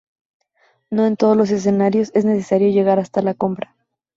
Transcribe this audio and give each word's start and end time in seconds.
No 0.89 1.05
en 1.05 1.15
todos 1.15 1.37
los 1.37 1.51
escenarios 1.51 2.09
es 2.15 2.25
necesario 2.25 2.71
llegar 2.71 2.97
hasta 2.97 3.21
la 3.21 3.35
compra. 3.35 3.75